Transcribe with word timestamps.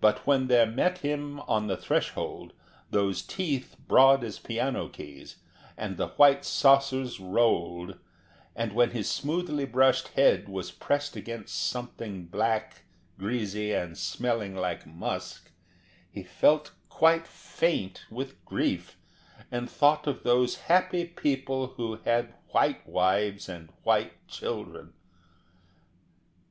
But 0.00 0.26
when 0.26 0.46
there 0.46 0.64
met 0.64 1.00
him 1.00 1.38
on 1.40 1.66
the 1.66 1.76
threshold 1.76 2.54
those 2.90 3.20
teeth 3.20 3.76
broad 3.86 4.24
as 4.24 4.38
piano 4.38 4.88
keys, 4.88 5.36
and 5.76 5.98
the 5.98 6.08
white 6.08 6.46
saucers 6.46 7.20
rolled, 7.20 7.98
and 8.56 8.72
when 8.72 8.92
his 8.92 9.10
smoothly 9.10 9.66
brushed 9.66 10.08
head 10.16 10.48
was 10.48 10.70
pressed 10.70 11.14
against 11.14 11.54
something 11.56 12.24
black, 12.24 12.84
greasy, 13.18 13.74
and 13.74 13.98
smelling 13.98 14.56
like 14.56 14.86
musk, 14.86 15.50
he 16.10 16.22
felt 16.22 16.72
quite 16.88 17.26
faint 17.26 18.06
with 18.10 18.42
grief, 18.46 18.96
and 19.50 19.68
thought 19.68 20.06
of 20.06 20.22
those 20.22 20.56
happy 20.72 21.04
people 21.04 21.74
who 21.76 21.96
had 22.06 22.32
white 22.52 22.86
wives 22.88 23.46
and 23.46 23.68
white 23.82 24.26
children. 24.26 24.94